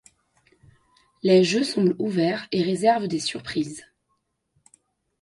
[1.21, 3.85] Les jeux semblent ouverts et réserves des surprises.